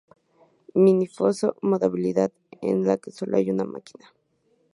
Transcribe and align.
Mini 0.83 1.05
Foso 1.05 1.57
Modalidad 1.61 2.31
en 2.63 2.85
la 2.87 2.97
que 2.97 3.11
solo 3.11 3.37
hay 3.37 3.51
una 3.51 3.65
máquina. 3.65 4.11